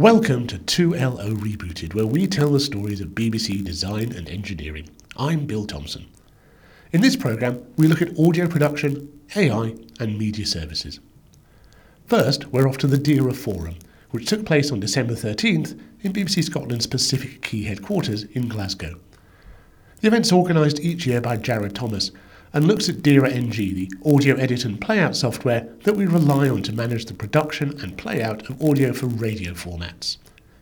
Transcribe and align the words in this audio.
Welcome 0.00 0.46
to 0.46 0.58
2LO 0.58 1.36
Rebooted, 1.36 1.92
where 1.92 2.06
we 2.06 2.26
tell 2.26 2.52
the 2.52 2.58
stories 2.58 3.02
of 3.02 3.08
BBC 3.08 3.62
design 3.62 4.12
and 4.12 4.30
engineering. 4.30 4.88
I'm 5.18 5.44
Bill 5.44 5.66
Thompson. 5.66 6.06
In 6.92 7.02
this 7.02 7.16
programme, 7.16 7.62
we 7.76 7.86
look 7.86 8.00
at 8.00 8.18
audio 8.18 8.48
production, 8.48 9.12
AI, 9.36 9.76
and 10.00 10.18
media 10.18 10.46
services. 10.46 11.00
First, 12.06 12.46
we're 12.46 12.66
off 12.66 12.78
to 12.78 12.86
the 12.86 12.96
Dira 12.96 13.34
Forum, 13.34 13.74
which 14.10 14.26
took 14.26 14.46
place 14.46 14.72
on 14.72 14.80
December 14.80 15.12
13th 15.12 15.78
in 16.00 16.14
BBC 16.14 16.44
Scotland's 16.44 16.86
Pacific 16.86 17.42
Quay 17.42 17.64
headquarters 17.64 18.24
in 18.24 18.48
Glasgow. 18.48 18.98
The 20.00 20.08
event's 20.08 20.32
organised 20.32 20.80
each 20.80 21.06
year 21.06 21.20
by 21.20 21.36
Jared 21.36 21.74
Thomas 21.74 22.10
and 22.52 22.66
looks 22.66 22.88
at 22.88 23.02
Dira 23.02 23.30
NG, 23.30 23.56
the 23.56 23.90
audio 24.04 24.34
edit 24.36 24.64
and 24.64 24.80
playout 24.80 25.14
software 25.14 25.68
that 25.84 25.96
we 25.96 26.06
rely 26.06 26.48
on 26.48 26.62
to 26.62 26.72
manage 26.72 27.06
the 27.06 27.14
production 27.14 27.70
and 27.80 27.96
playout 27.96 28.48
of 28.48 28.62
audio 28.62 28.92
for 28.92 29.06
radio 29.06 29.52
formats. 29.52 30.16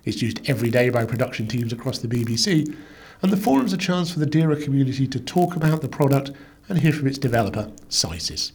It's 0.05 0.23
used 0.23 0.49
every 0.49 0.71
day 0.71 0.91
by 0.91 1.05
production 1.05 1.49
teams 1.49 1.73
across 1.73 1.99
the 1.99 2.09
BBC, 2.09 2.75
and 3.23 3.33
the 3.33 3.37
forum's 3.37 3.73
a 3.73 3.79
chance 3.79 4.11
for 4.11 4.19
the 4.19 4.27
Dira 4.27 4.61
community 4.61 5.07
to 5.07 5.21
talk 5.21 5.57
about 5.57 5.81
the 5.81 5.89
product 5.89 6.31
and 6.69 6.79
hear 6.79 6.93
from 6.93 7.07
its 7.07 7.19
developer, 7.19 7.71
SCISYS. 7.89 8.53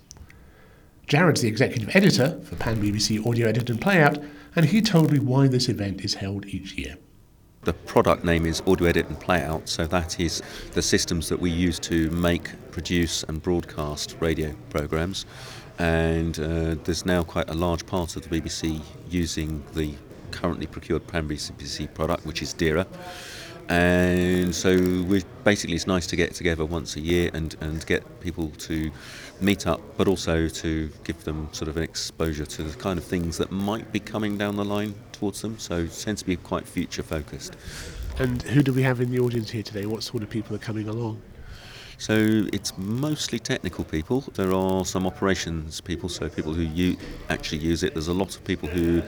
Jared's 1.07 1.41
the 1.41 1.47
executive 1.47 1.95
editor 1.95 2.39
for 2.43 2.55
Pan 2.55 2.81
BBC 2.81 3.25
Audio 3.25 3.49
Edit 3.49 3.69
and 3.69 3.81
Playout, 3.81 4.25
and 4.55 4.67
he 4.67 4.81
told 4.81 5.11
me 5.11 5.19
why 5.19 5.47
this 5.47 5.67
event 5.67 6.05
is 6.05 6.13
held 6.15 6.45
each 6.45 6.73
year. 6.73 6.97
The 7.63 7.71
product 7.73 8.25
name 8.25 8.45
is 8.45 8.61
Audio 8.67 8.89
Edit 8.89 9.07
and 9.07 9.17
Playout, 9.17 9.69
so 9.69 9.87
that 9.87 10.19
is 10.19 10.41
the 10.73 10.81
systems 10.81 11.29
that 11.29 11.39
we 11.39 11.49
use 11.49 11.79
to 11.79 12.09
make, 12.09 12.49
produce, 12.71 13.23
and 13.23 13.41
broadcast 13.41 14.17
radio 14.19 14.53
programs. 14.69 15.25
And 15.79 16.37
uh, 16.37 16.75
there's 16.83 17.05
now 17.05 17.23
quite 17.23 17.49
a 17.49 17.53
large 17.53 17.85
part 17.85 18.17
of 18.17 18.27
the 18.27 18.41
BBC 18.41 18.81
using 19.09 19.63
the 19.75 19.93
currently 20.31 20.67
procured 20.67 21.07
Pan 21.07 21.25
BBC 21.25 21.93
product, 21.93 22.25
which 22.25 22.41
is 22.41 22.51
Dira 22.51 22.85
and 23.69 24.53
so 24.53 24.75
we 25.03 25.23
basically 25.43 25.75
it's 25.75 25.87
nice 25.87 26.05
to 26.07 26.15
get 26.15 26.33
together 26.33 26.65
once 26.65 26.95
a 26.95 26.99
year 26.99 27.29
and, 27.33 27.55
and 27.61 27.85
get 27.85 28.03
people 28.19 28.49
to 28.57 28.91
meet 29.39 29.65
up 29.65 29.81
but 29.97 30.07
also 30.07 30.47
to 30.47 30.89
give 31.03 31.23
them 31.23 31.47
sort 31.51 31.69
of 31.69 31.77
an 31.77 31.83
exposure 31.83 32.45
to 32.45 32.63
the 32.63 32.77
kind 32.77 32.99
of 32.99 33.05
things 33.05 33.37
that 33.37 33.51
might 33.51 33.91
be 33.91 33.99
coming 33.99 34.37
down 34.37 34.55
the 34.55 34.65
line 34.65 34.93
towards 35.11 35.41
them 35.41 35.57
so 35.57 35.77
it 35.77 35.93
tends 35.93 36.21
to 36.21 36.27
be 36.27 36.35
quite 36.35 36.67
future 36.67 37.03
focused 37.03 37.55
and 38.19 38.41
who 38.43 38.61
do 38.61 38.73
we 38.73 38.83
have 38.83 38.99
in 38.99 39.09
the 39.11 39.19
audience 39.19 39.49
here 39.49 39.63
today 39.63 39.85
what 39.85 40.03
sort 40.03 40.23
of 40.23 40.29
people 40.29 40.55
are 40.55 40.59
coming 40.59 40.87
along 40.87 41.21
so 41.97 42.15
it's 42.51 42.77
mostly 42.77 43.39
technical 43.39 43.85
people. 43.85 44.21
There 44.33 44.51
are 44.53 44.83
some 44.83 45.07
operations 45.07 45.79
people, 45.79 46.09
so 46.09 46.27
people 46.27 46.53
who 46.53 46.63
u- 46.63 46.97
actually 47.29 47.59
use 47.59 47.81
it. 47.81 47.93
There's 47.93 48.09
a 48.09 48.13
lot 48.13 48.35
of 48.35 48.43
people 48.43 48.67
who 48.67 49.01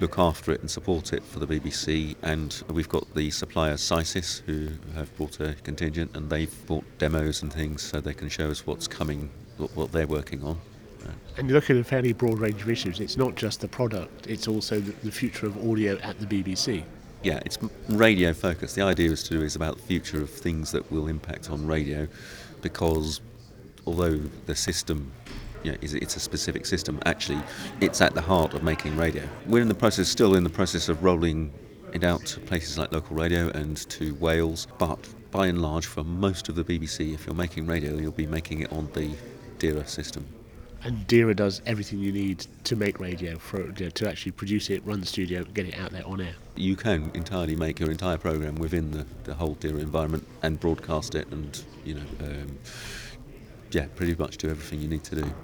look 0.00 0.18
after 0.18 0.52
it 0.52 0.60
and 0.60 0.70
support 0.70 1.12
it 1.12 1.22
for 1.22 1.38
the 1.38 1.46
BBC. 1.46 2.16
And 2.22 2.62
we've 2.70 2.88
got 2.88 3.12
the 3.14 3.30
supplier 3.30 3.74
SCISYS 3.74 4.42
who 4.42 4.68
have 4.94 5.14
brought 5.16 5.40
a 5.40 5.54
contingent 5.64 6.16
and 6.16 6.28
they've 6.30 6.66
brought 6.66 6.84
demos 6.98 7.42
and 7.42 7.52
things 7.52 7.82
so 7.82 8.00
they 8.00 8.14
can 8.14 8.28
show 8.28 8.50
us 8.50 8.66
what's 8.66 8.86
coming, 8.86 9.30
what 9.74 9.92
they're 9.92 10.06
working 10.06 10.42
on. 10.42 10.58
Uh, 11.04 11.10
and 11.36 11.48
you're 11.48 11.54
looking 11.54 11.76
at 11.76 11.80
a 11.80 11.84
fairly 11.84 12.12
broad 12.12 12.38
range 12.38 12.62
of 12.62 12.70
issues. 12.70 13.00
It's 13.00 13.16
not 13.16 13.34
just 13.34 13.60
the 13.60 13.68
product, 13.68 14.26
it's 14.26 14.48
also 14.48 14.80
the 14.80 15.12
future 15.12 15.46
of 15.46 15.56
audio 15.68 15.98
at 15.98 16.18
the 16.18 16.26
BBC. 16.26 16.82
Yeah, 17.22 17.40
it's 17.44 17.58
radio 17.88 18.32
focused. 18.32 18.76
The 18.76 18.82
idea 18.82 19.10
is 19.10 19.22
to 19.24 19.30
do 19.30 19.42
is 19.42 19.56
about 19.56 19.76
the 19.76 19.82
future 19.82 20.22
of 20.22 20.30
things 20.30 20.70
that 20.72 20.90
will 20.92 21.08
impact 21.08 21.50
on 21.50 21.66
radio 21.66 22.06
because 22.62 23.20
although 23.86 24.18
the 24.46 24.54
system 24.54 25.12
you 25.62 25.72
know, 25.72 25.78
it's 25.80 26.16
a 26.16 26.20
specific 26.20 26.66
system. 26.66 27.00
Actually, 27.06 27.40
it's 27.80 28.00
at 28.00 28.14
the 28.14 28.20
heart 28.20 28.54
of 28.54 28.62
making 28.62 28.96
radio. 28.96 29.26
We're 29.46 29.62
in 29.62 29.68
the 29.68 29.74
process, 29.74 30.08
still 30.08 30.34
in 30.36 30.44
the 30.44 30.50
process 30.50 30.88
of 30.88 31.02
rolling 31.02 31.52
it 31.92 32.04
out 32.04 32.24
to 32.26 32.40
places 32.40 32.78
like 32.78 32.92
local 32.92 33.16
radio 33.16 33.48
and 33.50 33.76
to 33.90 34.14
Wales, 34.16 34.66
but 34.78 34.98
by 35.30 35.46
and 35.46 35.60
large, 35.60 35.86
for 35.86 36.04
most 36.04 36.48
of 36.48 36.54
the 36.54 36.64
BBC, 36.64 37.14
if 37.14 37.26
you're 37.26 37.34
making 37.34 37.66
radio, 37.66 37.96
you'll 37.96 38.12
be 38.12 38.26
making 38.26 38.60
it 38.60 38.72
on 38.72 38.88
the 38.92 39.10
Dira 39.58 39.86
system. 39.86 40.26
And 40.82 41.06
Dira 41.06 41.34
does 41.34 41.62
everything 41.66 41.98
you 41.98 42.12
need 42.12 42.46
to 42.64 42.76
make 42.76 43.00
radio, 43.00 43.36
for, 43.38 43.60
you 43.60 43.86
know, 43.86 43.90
to 43.90 44.08
actually 44.08 44.32
produce 44.32 44.70
it, 44.70 44.84
run 44.86 45.00
the 45.00 45.06
studio, 45.06 45.42
get 45.42 45.66
it 45.66 45.76
out 45.78 45.90
there 45.90 46.06
on 46.06 46.20
air. 46.20 46.34
You 46.54 46.76
can 46.76 47.10
entirely 47.14 47.56
make 47.56 47.80
your 47.80 47.90
entire 47.90 48.18
program 48.18 48.54
within 48.56 48.92
the, 48.92 49.04
the 49.24 49.34
whole 49.34 49.54
Dira 49.54 49.80
environment 49.80 50.26
and 50.42 50.60
broadcast 50.60 51.14
it, 51.14 51.26
and 51.28 51.60
you 51.84 51.94
know, 51.94 52.04
um, 52.20 52.58
yeah, 53.70 53.86
pretty 53.94 54.14
much 54.14 54.36
do 54.36 54.48
everything 54.48 54.80
you 54.80 54.88
need 54.88 55.04
to 55.04 55.16
do. 55.16 55.34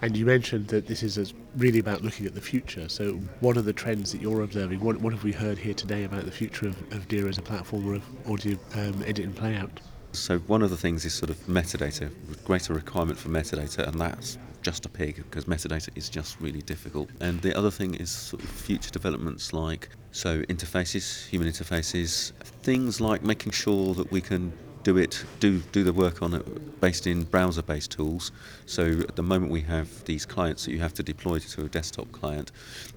And 0.00 0.16
you 0.16 0.24
mentioned 0.26 0.68
that 0.68 0.86
this 0.86 1.02
is 1.02 1.34
really 1.56 1.80
about 1.80 2.02
looking 2.02 2.24
at 2.26 2.34
the 2.34 2.40
future. 2.40 2.88
So, 2.88 3.14
what 3.40 3.56
are 3.56 3.62
the 3.62 3.72
trends 3.72 4.12
that 4.12 4.20
you're 4.20 4.42
observing? 4.42 4.80
What, 4.80 5.00
what 5.00 5.12
have 5.12 5.24
we 5.24 5.32
heard 5.32 5.58
here 5.58 5.74
today 5.74 6.04
about 6.04 6.24
the 6.24 6.30
future 6.30 6.68
of, 6.68 6.76
of 6.92 7.08
Dira 7.08 7.28
as 7.28 7.38
a 7.38 7.42
platform 7.42 7.94
of 7.94 8.30
audio 8.30 8.56
um, 8.74 9.02
edit 9.04 9.24
and 9.24 9.34
playout? 9.34 9.70
So, 10.12 10.38
one 10.40 10.62
of 10.62 10.70
the 10.70 10.76
things 10.76 11.04
is 11.04 11.14
sort 11.14 11.30
of 11.30 11.36
metadata, 11.46 12.12
greater 12.44 12.74
requirement 12.74 13.18
for 13.18 13.28
metadata, 13.28 13.88
and 13.88 14.00
that's 14.00 14.38
just 14.62 14.86
a 14.86 14.88
pig 14.88 15.16
because 15.16 15.46
metadata 15.46 15.88
is 15.96 16.08
just 16.08 16.40
really 16.40 16.62
difficult. 16.62 17.08
And 17.20 17.40
the 17.42 17.56
other 17.56 17.70
thing 17.70 17.94
is 17.94 18.10
sort 18.10 18.42
of 18.42 18.48
future 18.48 18.90
developments 18.90 19.52
like 19.52 19.88
so 20.12 20.42
interfaces, 20.42 21.26
human 21.28 21.48
interfaces, 21.48 22.32
things 22.62 23.00
like 23.00 23.22
making 23.22 23.52
sure 23.52 23.94
that 23.94 24.10
we 24.10 24.20
can 24.20 24.52
do 24.88 24.96
it, 24.96 25.22
do 25.38 25.58
do 25.70 25.84
the 25.84 25.92
work 25.92 26.22
on 26.22 26.32
it 26.32 26.80
based 26.80 27.06
in 27.06 27.24
browser-based 27.24 27.90
tools. 27.90 28.32
So 28.64 28.84
at 29.10 29.16
the 29.16 29.22
moment 29.22 29.52
we 29.52 29.60
have 29.60 29.88
these 30.06 30.24
clients 30.24 30.64
that 30.64 30.72
you 30.72 30.78
have 30.78 30.94
to 30.94 31.02
deploy 31.02 31.40
to 31.40 31.66
a 31.66 31.68
desktop 31.68 32.10
client. 32.10 32.52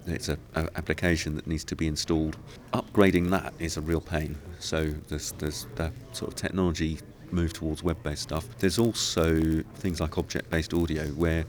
It's 0.07 0.29
an 0.29 0.40
application 0.56 1.35
that 1.35 1.47
needs 1.47 1.66
to 1.66 1.75
be 1.75 1.88
installed. 1.88 2.38
Upgrading 2.72 3.29
that 3.31 3.53
is 3.59 3.75
a 3.75 3.81
real 3.81 4.00
pain. 4.00 4.38
So 4.59 4.79
there's 5.09 5.34
there's 5.34 5.68
that 5.75 5.91
sort 6.13 6.31
of 6.31 6.35
technology 6.35 7.00
move 7.31 7.52
towards 7.52 7.84
web-based 7.84 8.23
stuff. 8.23 8.46
There's 8.59 8.79
also 8.79 9.62
things 9.84 10.00
like 10.00 10.18
object-based 10.18 10.73
audio 10.73 11.08
where 11.23 11.44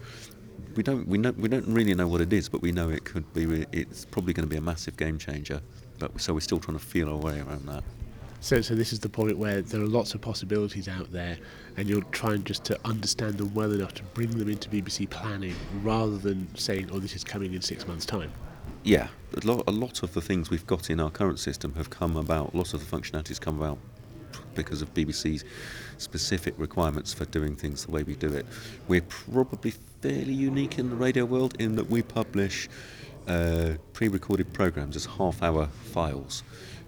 we 0.75 0.83
don't 0.83 1.07
we 1.07 1.19
know 1.19 1.31
we 1.45 1.49
don't 1.49 1.69
really 1.69 1.95
know 1.95 2.09
what 2.09 2.21
it 2.21 2.33
is, 2.33 2.49
but 2.49 2.63
we 2.63 2.73
know 2.73 2.91
it 2.91 3.05
could 3.05 3.33
be. 3.33 3.65
It's 3.71 4.05
probably 4.07 4.33
going 4.33 4.49
to 4.49 4.51
be 4.51 4.57
a 4.65 4.67
massive 4.73 4.97
game 4.97 5.19
changer. 5.19 5.61
But 6.01 6.21
so 6.21 6.35
we're 6.35 6.41
still 6.41 6.59
trying 6.59 6.79
to 6.79 6.85
feel 6.85 7.09
our 7.11 7.21
way 7.29 7.39
around 7.39 7.67
that. 7.69 7.85
So, 8.43 8.61
so 8.61 8.75
this 8.75 8.93
is 8.93 8.99
the 8.99 9.09
point 9.09 9.39
where 9.39 9.63
there 9.63 9.81
are 9.81 9.87
lots 9.87 10.15
of 10.15 10.21
possibilities 10.21 10.89
out 10.89 11.13
there, 11.13 11.39
and 11.77 11.89
you're 11.89 12.03
trying 12.11 12.43
just 12.43 12.65
to 12.65 12.79
understand 12.85 13.39
them 13.39 13.55
well 13.55 13.71
enough 13.71 13.95
to 13.95 14.03
bring 14.03 14.31
them 14.31 14.49
into 14.49 14.69
BBC 14.69 15.09
planning, 15.09 15.55
rather 15.81 16.19
than 16.19 16.49
saying, 16.57 16.89
"Oh, 16.91 16.99
this 16.99 17.15
is 17.15 17.23
coming 17.23 17.55
in 17.55 17.63
six 17.63 17.87
months' 17.87 18.05
time." 18.05 18.33
Yeah, 18.83 19.07
a 19.41 19.47
lot, 19.47 19.63
a 19.69 19.71
lot 19.71 20.03
of 20.03 20.13
the 20.13 20.21
things 20.21 20.51
we've 20.51 20.67
got 20.67 20.91
in 20.91 20.99
our 20.99 21.09
current 21.09 21.39
system 21.39 21.75
have 21.75 21.89
come 21.89 22.17
about. 22.17 22.53
Lots 22.53 22.75
of 22.75 22.81
the 22.81 22.97
functionalities 22.97 23.41
come 23.41 23.63
about 23.63 23.79
because 24.57 24.83
of 24.83 24.93
BBC's 24.93 25.45
specific 25.99 26.55
requirements 26.59 27.15
for 27.15 27.27
doing 27.27 27.55
things 27.55 27.87
the 27.87 27.93
way 27.93 28.03
we 28.03 28.17
do 28.17 28.33
it. 28.33 28.45
We're 28.89 29.03
probably 29.03 29.71
fairly 30.01 30.35
unique 30.35 30.81
in 30.81 30.91
the 30.91 30.97
radio 30.97 31.25
world 31.25 31.55
in 31.61 31.77
that 31.77 31.89
we 31.89 32.03
publish 32.03 32.69
uh, 33.29 33.75
pre-recorded 33.93 34.53
programs 34.53 34.97
as 34.97 35.07
half-hour 35.07 35.69
files 35.93 36.43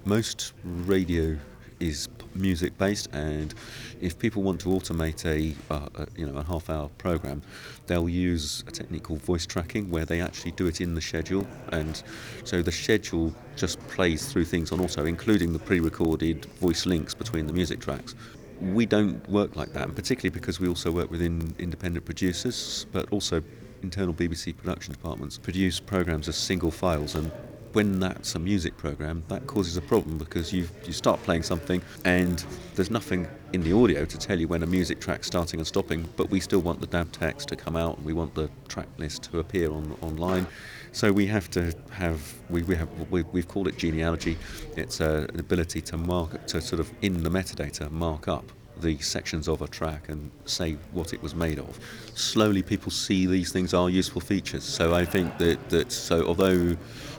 most 0.05 0.53
radio 0.65 1.37
is 1.81 2.09
music 2.35 2.77
based 2.79 3.09
and 3.13 3.55
if 4.01 4.19
people 4.19 4.43
want 4.43 4.61
to 4.61 4.69
automate 4.69 5.25
a, 5.25 5.55
uh, 5.73 5.89
a, 5.97 6.07
you 6.17 6.27
know 6.27 6.37
a 6.39 6.43
half 6.43 6.69
hour 6.71 6.89
program 6.99 7.43
they'll 7.87 8.09
use 8.09 8.65
a 8.67 8.71
technique 8.71 9.05
called 9.05 9.21
voice 9.23 9.47
tracking 9.47 9.91
where 9.91 10.05
they 10.05 10.21
actually 10.21 10.51
do 10.53 10.67
it 10.67 10.81
in 10.81 10.95
the 10.95 11.01
schedule. 11.01 11.47
And 11.73 12.03
so 12.45 12.63
the 12.63 12.73
schedule 12.73 13.35
just 13.57 13.79
plays 13.89 14.31
through 14.31 14.47
things 14.47 14.73
on 14.73 14.81
auto 14.81 15.05
including 15.05 15.53
the 15.53 15.59
pre-recorded 15.59 16.47
voice 16.61 16.87
links 16.87 17.15
between 17.15 17.47
the 17.47 17.53
music 17.53 17.81
tracks. 17.81 18.15
We 18.61 18.87
don't 18.87 19.29
work 19.29 19.57
like 19.57 19.73
that 19.73 19.85
and 19.85 19.97
particularly 19.97 20.31
because 20.31 20.61
we 20.61 20.69
also 20.69 20.91
work 20.91 21.11
within 21.11 21.55
independent 21.59 22.05
producers 22.05 22.87
but 22.93 23.11
also 23.13 23.43
internal 23.83 24.15
BBC 24.15 24.57
production 24.57 24.93
departments 24.93 25.39
produce 25.39 25.81
programs 25.81 26.29
as 26.29 26.37
single 26.37 26.71
files 26.71 27.15
and 27.15 27.31
when 27.75 27.99
that's 27.99 28.35
a 28.35 28.39
music 28.39 28.77
program, 28.77 29.23
that 29.29 29.47
causes 29.47 29.77
a 29.77 29.83
problem 29.83 30.17
because 30.17 30.53
you 30.53 30.69
you 30.85 30.93
start 30.93 31.21
playing 31.23 31.43
something 31.43 31.83
and 32.05 32.45
there's 32.75 32.91
nothing 32.91 33.27
in 33.53 33.63
the 33.63 33.73
audio 33.73 34.05
to 34.05 34.19
tell 34.19 34.39
you 34.39 34.49
when 34.49 34.63
a 34.63 34.67
music 34.67 35.01
track's 35.01 35.27
starting 35.27 35.61
and 35.61 35.67
stopping, 35.67 36.09
but 36.17 36.31
we 36.31 36.41
still 36.41 36.61
want 36.61 36.81
the 36.81 36.87
DAB 36.87 37.11
text 37.13 37.49
to 37.49 37.57
come 37.57 37.77
out 37.77 37.97
and 37.97 38.07
we 38.07 38.13
want 38.13 38.35
the 38.35 38.49
track 38.69 38.89
list 38.99 39.25
to 39.25 39.41
appear 39.41 39.71
on 39.73 39.97
online. 40.01 40.47
So 40.93 41.13
we 41.13 41.27
have 41.27 41.51
to 41.51 41.75
have 41.91 42.35
we, 42.49 42.63
we 42.63 42.77
have 42.77 42.89
we, 43.11 43.23
we've 43.23 43.49
called 43.49 43.67
it 43.67 43.77
genealogy. 43.77 44.37
It's 44.77 45.01
uh, 45.01 45.27
an 45.33 45.41
ability 45.41 45.81
to 45.83 45.97
mark 45.97 46.47
to 46.47 46.61
sort 46.61 46.79
of 46.81 46.93
in 47.03 47.23
the 47.25 47.31
metadata 47.31 47.91
mark 47.91 48.29
up 48.29 48.45
the 48.81 48.99
sections 48.99 49.49
of 49.49 49.63
a 49.63 49.69
track 49.69 50.09
and 50.09 50.31
say 50.45 50.73
what 50.93 51.13
it 51.13 51.23
was 51.23 51.35
made 51.35 51.59
of. 51.59 51.79
Slowly, 52.15 52.63
people 52.63 52.91
see 52.91 53.27
these 53.27 53.53
things 53.53 53.75
are 53.75 53.89
useful 53.89 54.21
features. 54.21 54.65
So 54.65 54.95
I 54.95 55.05
think 55.05 55.39
that 55.39 55.69
that 55.71 55.93
so 55.93 56.27
although 56.27 56.77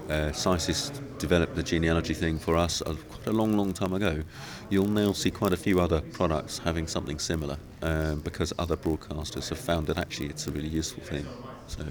uh, 0.10 0.31
SCISYS 0.31 1.02
developed 1.18 1.56
the 1.56 1.63
genealogy 1.63 2.13
thing 2.13 2.38
for 2.38 2.56
us 2.56 2.81
a, 2.81 2.96
quite 2.96 3.28
a 3.28 3.31
long, 3.31 3.57
long 3.57 3.74
time 3.74 3.94
ago. 3.94 4.22
You'll 4.69 4.88
now 4.88 5.13
see 5.13 5.31
quite 5.31 5.54
a 5.54 5.57
few 5.57 5.80
other 5.80 6.02
products 6.02 6.60
having 6.60 6.88
something 6.88 7.19
similar 7.19 7.58
um, 7.81 8.19
because 8.19 8.54
other 8.60 8.78
broadcasters 8.78 9.50
have 9.50 9.60
found 9.60 9.88
that 9.88 9.98
actually 9.98 10.28
it's 10.28 10.48
a 10.48 10.51
really 10.51 10.68
useful 10.68 11.04
thing. 11.04 11.25
So. 11.68 11.84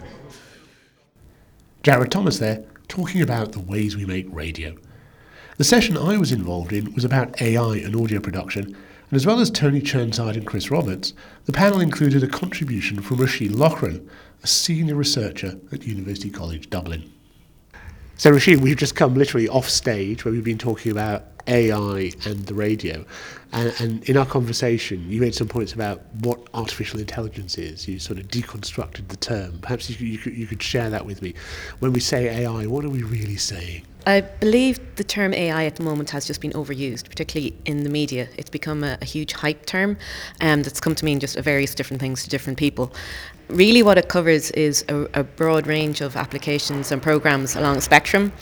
Jared 1.83 2.11
Thomas 2.11 2.39
there, 2.39 2.65
talking 2.89 3.23
about 3.23 3.53
the 3.53 3.61
ways 3.61 3.97
we 3.97 4.05
make 4.05 4.27
radio. 4.31 4.77
The 5.57 5.65
session 5.65 5.97
I 5.97 6.17
was 6.17 6.33
involved 6.33 6.73
in 6.73 6.93
was 6.95 7.05
about 7.05 7.41
AI 7.41 7.77
and 7.77 7.95
audio 7.95 8.21
production, 8.21 8.77
and 9.15 9.21
as 9.21 9.27
well 9.27 9.39
as 9.39 9.49
Tony 9.49 9.81
Churnside 9.81 10.35
and 10.35 10.45
Chris 10.45 10.73
Roberts, 10.73 11.15
the 11.45 11.53
panel 11.53 11.81
included 11.81 12.25
a 12.25 12.27
contribution 12.27 13.01
from 13.01 13.19
Roisin 13.19 13.57
Loughran, 13.57 14.11
a 14.43 14.47
senior 14.49 14.97
researcher 14.97 15.57
at 15.71 15.87
University 15.87 16.31
College 16.31 16.69
Dublin. 16.69 17.09
So, 18.17 18.33
Rasheen, 18.33 18.59
we've 18.59 18.77
just 18.77 18.97
come 18.97 19.15
literally 19.15 19.49
off 19.49 19.71
stage 19.71 20.25
where 20.25 20.35
we've 20.35 20.43
been 20.43 20.59
talking 20.59 20.91
about 20.91 21.27
AI 21.47 22.13
and 22.25 22.47
the 22.47 22.55
radio. 22.55 23.05
And, 23.53 23.75
and, 23.79 24.09
in 24.09 24.17
our 24.17 24.27
conversation, 24.27 25.09
you 25.09 25.21
made 25.21 25.35
some 25.35 25.47
points 25.47 25.73
about 25.75 26.03
what 26.21 26.41
artificial 26.55 26.99
intelligence 26.99 27.57
is. 27.57 27.87
You 27.87 28.01
sort 28.01 28.19
of 28.19 28.27
deconstructed 28.27 29.09
the 29.09 29.17
term. 29.17 29.59
Perhaps 29.61 29.89
you, 29.89 30.07
you, 30.07 30.19
could, 30.19 30.37
you 30.37 30.47
could 30.47 30.63
share 30.63 30.91
that 30.91 31.07
with 31.07 31.23
me. 31.23 31.35
When 31.79 31.93
we 31.93 32.01
say 32.01 32.43
AI, 32.43 32.67
what 32.67 32.85
are 32.85 32.89
we 32.89 33.05
really 33.05 33.37
saying? 33.37 33.87
I 34.07 34.21
believe 34.21 34.79
the 34.97 35.05
term 35.05 35.33
AI 35.33 35.65
at 35.65 35.77
the 35.77 35.83
moment 35.83 36.11
has 36.11 36.27
just 36.27 36.41
been 36.41 36.53
overused, 36.53 37.09
particularly 37.09 37.57
in 37.65 37.85
the 37.85 37.91
media. 37.91 38.29
It's 38.37 38.51
become 38.51 38.85
a, 38.85 38.99
a 39.01 39.05
huge 39.05 39.33
hype 39.33 39.65
term 39.65 39.97
um, 40.43 40.63
that's 40.63 40.81
come 40.81 40.95
to 40.97 41.05
mean 41.05 41.21
just 41.21 41.39
various 41.39 41.75
different 41.75 42.01
things 42.01 42.23
to 42.25 42.31
different 42.31 42.59
people. 42.59 42.93
Really, 43.49 43.83
what 43.83 43.97
it 43.97 44.09
covers 44.09 44.51
is 44.53 44.85
a, 44.89 45.09
a 45.15 45.25
broad 45.25 45.67
range 45.67 46.01
of 46.01 46.17
applications 46.17 46.93
and 46.93 47.03
programs 47.03 47.57
along 47.57 47.77
a 47.77 47.81
spectrum. 47.81 48.33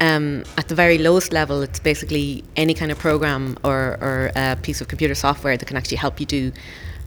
Um, 0.00 0.44
at 0.56 0.68
the 0.68 0.74
very 0.74 0.96
lowest 0.96 1.32
level, 1.32 1.60
it's 1.62 1.78
basically 1.78 2.42
any 2.56 2.72
kind 2.72 2.90
of 2.90 2.98
program 2.98 3.58
or, 3.64 3.98
or 4.00 4.32
a 4.34 4.56
piece 4.56 4.80
of 4.80 4.88
computer 4.88 5.14
software 5.14 5.56
that 5.56 5.66
can 5.66 5.76
actually 5.76 5.98
help 5.98 6.18
you 6.20 6.26
do 6.26 6.52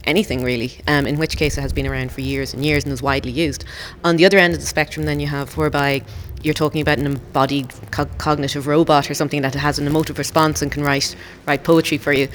anything 0.04 0.44
really, 0.44 0.80
um, 0.86 1.06
in 1.06 1.18
which 1.18 1.36
case 1.36 1.58
it 1.58 1.60
has 1.60 1.72
been 1.72 1.86
around 1.86 2.12
for 2.12 2.20
years 2.20 2.54
and 2.54 2.64
years 2.64 2.84
and 2.84 2.92
is 2.92 3.02
widely 3.02 3.32
used. 3.32 3.64
On 4.04 4.16
the 4.16 4.24
other 4.24 4.38
end 4.38 4.54
of 4.54 4.60
the 4.60 4.66
spectrum, 4.66 5.06
then 5.06 5.18
you 5.18 5.26
have 5.26 5.56
whereby 5.56 6.02
you're 6.44 6.54
talking 6.54 6.80
about 6.80 6.98
an 6.98 7.06
embodied 7.06 7.72
co- 7.90 8.04
cognitive 8.18 8.66
robot 8.66 9.10
or 9.10 9.14
something 9.14 9.42
that 9.42 9.54
has 9.54 9.78
an 9.78 9.86
emotive 9.86 10.18
response 10.18 10.62
and 10.62 10.70
can 10.70 10.82
write 10.82 11.16
write 11.46 11.64
poetry 11.64 11.98
for 11.98 12.12
you. 12.12 12.28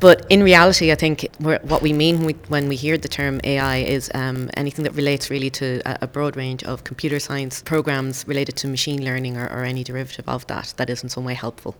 But 0.00 0.26
in 0.28 0.42
reality, 0.42 0.92
I 0.92 0.94
think 0.94 1.26
what 1.38 1.82
we 1.82 1.92
mean 1.92 2.18
when 2.18 2.26
we, 2.26 2.32
when 2.48 2.68
we 2.68 2.76
hear 2.76 2.98
the 2.98 3.08
term 3.08 3.40
AI 3.44 3.78
is 3.78 4.10
um, 4.14 4.50
anything 4.54 4.84
that 4.84 4.92
relates 4.92 5.30
really 5.30 5.50
to 5.50 5.80
a, 5.86 5.98
a, 6.02 6.06
broad 6.06 6.36
range 6.36 6.62
of 6.64 6.84
computer 6.84 7.18
science 7.18 7.62
programs 7.62 8.26
related 8.28 8.56
to 8.56 8.68
machine 8.68 9.04
learning 9.04 9.36
or, 9.36 9.46
or 9.46 9.64
any 9.64 9.82
derivative 9.82 10.28
of 10.28 10.46
that 10.46 10.74
that 10.76 10.90
is 10.90 11.02
in 11.02 11.08
some 11.08 11.24
way 11.24 11.34
helpful 11.34 11.74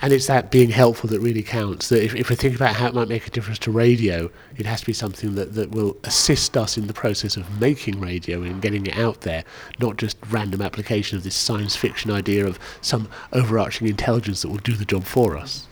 and 0.00 0.12
it's 0.12 0.26
that 0.26 0.50
being 0.50 0.70
helpful 0.70 1.08
that 1.10 1.20
really 1.20 1.42
counts. 1.42 1.88
That 1.88 2.02
if, 2.02 2.14
if 2.14 2.30
we 2.30 2.36
think 2.36 2.56
about 2.56 2.76
how 2.76 2.88
it 2.88 2.94
might 2.94 3.08
make 3.08 3.26
a 3.26 3.30
difference 3.30 3.58
to 3.60 3.70
radio, 3.70 4.30
it 4.56 4.66
has 4.66 4.80
to 4.80 4.86
be 4.86 4.92
something 4.92 5.34
that, 5.34 5.54
that 5.54 5.70
will 5.70 5.96
assist 6.04 6.56
us 6.56 6.76
in 6.76 6.86
the 6.86 6.92
process 6.92 7.36
of 7.36 7.60
making 7.60 8.00
radio 8.00 8.42
and 8.42 8.62
getting 8.62 8.86
it 8.86 8.96
out 8.96 9.20
there, 9.20 9.44
not 9.78 9.96
just 9.96 10.16
random 10.30 10.62
application 10.62 11.18
of 11.18 11.24
this 11.24 11.36
science 11.36 11.76
fiction 11.76 12.10
idea 12.10 12.46
of 12.46 12.58
some 12.80 13.08
overarching 13.32 13.86
intelligence 13.86 14.42
that 14.42 14.48
will 14.48 14.56
do 14.58 14.74
the 14.74 14.84
job 14.84 15.04
for 15.04 15.36
us. 15.36 15.66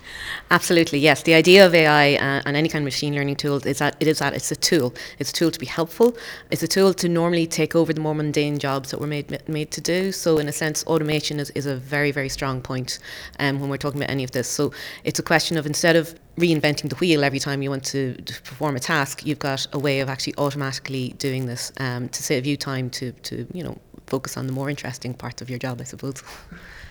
Absolutely, 0.50 0.98
yes. 0.98 1.22
The 1.22 1.34
idea 1.34 1.64
of 1.64 1.74
AI 1.74 2.14
uh, 2.14 2.42
and 2.44 2.56
any 2.56 2.68
kind 2.68 2.82
of 2.82 2.84
machine 2.84 3.14
learning 3.14 3.36
tool 3.36 3.64
is 3.66 3.78
that 3.78 3.96
it 4.00 4.08
is 4.08 4.18
that 4.18 4.34
it's 4.34 4.50
a 4.50 4.56
tool. 4.56 4.94
It's 5.18 5.30
a 5.30 5.32
tool 5.32 5.50
to 5.50 5.58
be 5.58 5.66
helpful. 5.66 6.16
It's 6.50 6.62
a 6.62 6.68
tool 6.68 6.92
to 6.94 7.08
normally 7.08 7.46
take 7.46 7.76
over 7.76 7.92
the 7.92 8.00
more 8.00 8.14
mundane 8.14 8.58
jobs 8.58 8.90
that 8.90 9.00
we're 9.00 9.06
made 9.06 9.48
made 9.48 9.70
to 9.72 9.80
do. 9.80 10.12
So, 10.12 10.38
in 10.38 10.48
a 10.48 10.52
sense, 10.52 10.84
automation 10.86 11.38
is, 11.38 11.50
is 11.50 11.66
a 11.66 11.76
very 11.76 12.10
very 12.10 12.28
strong 12.28 12.60
point 12.62 12.98
um, 13.38 13.60
when 13.60 13.70
we're 13.70 13.76
talking 13.76 14.00
about 14.00 14.10
any 14.10 14.24
of 14.24 14.32
this. 14.32 14.48
So, 14.48 14.72
it's 15.04 15.18
a 15.18 15.22
question 15.22 15.56
of 15.56 15.66
instead 15.66 15.96
of 15.96 16.14
reinventing 16.36 16.88
the 16.88 16.96
wheel 16.96 17.22
every 17.22 17.38
time 17.38 17.62
you 17.62 17.70
want 17.70 17.84
to, 17.84 18.14
to 18.14 18.42
perform 18.42 18.74
a 18.74 18.80
task, 18.80 19.24
you've 19.26 19.38
got 19.38 19.66
a 19.72 19.78
way 19.78 20.00
of 20.00 20.08
actually 20.08 20.34
automatically 20.38 21.10
doing 21.18 21.46
this 21.46 21.70
um, 21.78 22.08
to 22.08 22.22
save 22.22 22.44
you 22.46 22.56
time 22.56 22.90
to 22.90 23.12
to 23.12 23.46
you 23.52 23.62
know 23.62 23.78
focus 24.08 24.36
on 24.36 24.48
the 24.48 24.52
more 24.52 24.68
interesting 24.68 25.14
parts 25.14 25.40
of 25.42 25.48
your 25.48 25.58
job, 25.60 25.80
I 25.80 25.84
suppose. 25.84 26.22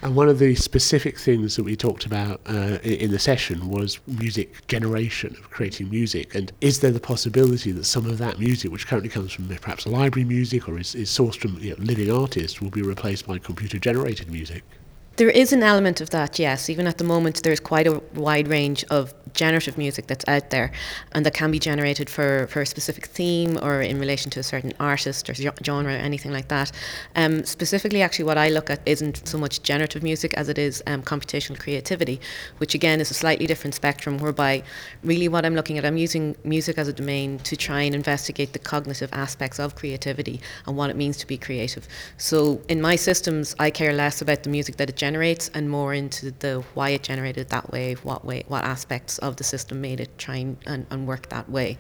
And 0.02 0.16
one 0.16 0.30
of 0.30 0.40
the 0.40 0.56
specific 0.56 1.20
things 1.20 1.58
that 1.58 1.64
we 1.64 1.76
talked 1.76 2.06
about 2.06 2.40
uh, 2.48 2.80
in 2.84 3.12
the 3.12 3.20
session 3.20 3.68
was 3.68 4.00
music 4.08 4.66
generation, 4.68 5.36
of 5.38 5.50
creating 5.50 5.90
music. 5.90 6.36
And 6.36 6.54
is 6.62 6.80
there 6.80 6.92
the 6.92 7.02
possibility 7.02 7.74
that 7.74 7.84
some 7.84 8.06
of 8.06 8.18
that 8.20 8.40
music, 8.40 8.72
which 8.72 8.88
currently 8.88 9.10
comes 9.10 9.34
from 9.34 9.50
perhaps 9.50 9.86
library 9.86 10.26
music 10.26 10.70
or 10.70 10.80
is, 10.80 10.96
is 10.96 11.10
sourced 11.10 11.36
from 11.36 11.60
you 11.60 11.72
know, 11.72 11.84
living 11.84 12.10
artists, 12.10 12.62
will 12.62 12.70
be 12.70 12.82
replaced 12.82 13.28
by 13.28 13.40
computer 13.40 13.78
generated 13.78 14.32
music? 14.32 14.64
There 15.20 15.30
is 15.30 15.52
an 15.52 15.64
element 15.64 16.00
of 16.00 16.12
that, 16.12 16.40
yes. 16.40 16.70
Even 16.70 16.88
at 16.88 16.98
the 16.98 17.04
moment, 17.04 17.44
there's 17.44 17.60
quite 17.60 17.88
a 17.88 18.02
wide 18.16 18.48
range 18.48 18.86
of 18.90 19.14
generative 19.34 19.78
music 19.78 20.08
that's 20.08 20.26
out 20.28 20.50
there 20.50 20.72
and 21.12 21.26
that 21.26 21.34
can 21.34 21.52
be 21.52 21.60
generated 21.60 22.10
for, 22.10 22.48
for 22.48 22.62
a 22.62 22.66
specific 22.66 23.06
theme 23.06 23.60
or 23.62 23.82
in 23.82 24.00
relation 24.00 24.32
to 24.32 24.40
a 24.40 24.44
certain 24.44 24.74
artist 24.80 25.30
or 25.30 25.34
genre 25.34 25.94
or 25.94 25.98
anything 25.98 26.32
like 26.32 26.48
that. 26.48 26.72
Um, 27.16 27.44
specifically, 27.44 28.02
actually, 28.02 28.26
what 28.26 28.38
I 28.38 28.50
look 28.50 28.70
at 28.70 28.80
isn't 28.86 29.28
so 29.28 29.38
much 29.38 29.62
generative 29.62 30.04
music 30.04 30.34
as 30.36 30.48
it 30.48 30.58
is 30.58 30.82
um, 30.88 31.04
computational 31.04 31.60
creativity, 31.60 32.20
which 32.58 32.74
again 32.74 33.02
is 33.02 33.12
a 33.12 33.14
slightly 33.14 33.46
different 33.46 33.76
spectrum, 33.76 34.20
whereby 34.20 34.64
really 35.04 35.28
what 35.28 35.46
I'm 35.46 35.54
looking 35.54 35.78
at, 35.78 35.84
I'm 35.84 35.98
using 35.98 36.36
music 36.46 36.78
as 36.78 36.88
a 36.88 36.94
domain 36.94 37.40
to 37.40 37.58
try 37.58 37.82
and 37.82 37.94
investigate 37.94 38.54
the 38.54 38.60
cognitive 38.60 39.10
aspects 39.12 39.60
of 39.60 39.76
creativity 39.76 40.40
and 40.66 40.78
what 40.78 40.90
it 40.90 40.96
means 40.96 41.18
to 41.18 41.28
be 41.28 41.38
creative. 41.38 41.88
So 42.18 42.62
in 42.70 42.82
my 42.82 42.96
systems, 42.96 43.54
I 43.60 43.70
care 43.70 43.92
less 43.92 44.22
about 44.22 44.44
the 44.44 44.50
music 44.50 44.78
that 44.78 44.90
it 44.90 44.96
generates 44.96 45.09
generates 45.10 45.50
and 45.56 45.68
more 45.68 45.92
into 45.92 46.30
the 46.44 46.64
why 46.76 46.90
it 46.90 47.02
generated 47.02 47.50
that 47.50 47.72
way, 47.72 47.96
what 48.04 48.24
way, 48.24 48.44
what 48.48 48.64
aspects 48.64 49.18
of 49.20 49.38
the 49.38 49.44
system 49.44 49.82
made 49.82 50.00
it 50.00 50.12
try 50.20 50.38
and, 50.68 50.86
and 50.92 51.08
work 51.08 51.30
that 51.30 51.50
way, 51.50 51.78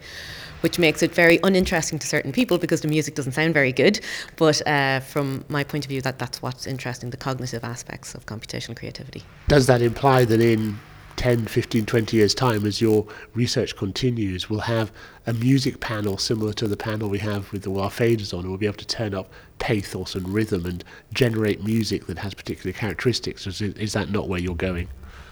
which 0.62 0.80
makes 0.80 1.04
it 1.04 1.14
very 1.14 1.38
uninteresting 1.44 2.00
to 2.00 2.08
certain 2.08 2.31
people 2.31 2.58
because 2.58 2.81
the 2.81 2.88
music 2.88 3.14
doesn't 3.14 3.34
sound 3.34 3.54
very 3.54 3.72
good. 3.72 4.00
But 4.36 4.58
uh, 4.68 5.00
from 5.02 5.46
my 5.48 5.64
point 5.64 5.86
of 5.86 5.90
view, 5.90 6.02
that 6.02 6.18
that's 6.18 6.42
what's 6.42 6.66
interesting, 6.66 7.12
the 7.12 7.18
cognitive 7.18 7.64
aspects 7.64 8.16
of 8.16 8.26
computational 8.26 8.76
creativity. 8.76 9.22
Does 9.48 9.68
that 9.68 9.81
imply 9.84 10.26
that 10.26 10.42
in 10.42 10.80
10, 11.19 11.48
15, 11.48 11.86
20 11.86 12.16
years' 12.16 12.33
time, 12.33 12.66
as 12.66 12.80
your 12.80 13.06
research 13.33 13.75
continues, 13.75 14.50
we'll 14.50 14.62
have 14.62 14.89
a 15.27 15.33
music 15.33 15.81
panel 15.81 16.18
similar 16.18 16.54
to 16.54 16.66
the 16.66 16.77
panel 16.77 17.10
we 17.10 17.19
have 17.19 17.51
with 17.51 17.63
the 17.63 17.74
our 17.74 17.89
faders 17.89 18.33
on, 18.33 18.39
and 18.39 18.48
we'll 18.48 18.57
be 18.57 18.66
able 18.66 18.77
to 18.77 18.88
turn 18.88 19.13
up 19.13 19.30
pathos 19.57 20.16
and 20.16 20.30
rhythm 20.30 20.66
and 20.66 20.81
generate 21.13 21.62
music 21.62 22.06
that 22.06 22.19
has 22.19 22.33
particular 22.33 22.71
characteristics. 22.71 23.45
Is, 23.45 23.62
is 23.62 23.92
that 23.92 24.12
not 24.12 24.30
where 24.30 24.39
you're 24.39 24.56
going? 24.56 24.88